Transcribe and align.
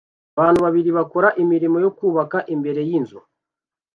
Abantu 0.37 0.59
babiri 0.65 0.89
bakora 0.97 1.29
imirimo 1.43 1.77
yo 1.85 1.91
kubaka 1.97 2.37
imbere 2.53 2.81
yinzu 2.89 3.19